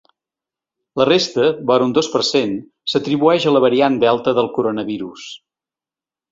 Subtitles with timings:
[1.01, 2.57] La resta, vora un dos per cent,
[2.95, 5.31] s’atribueix a la variant delta del coronavirus.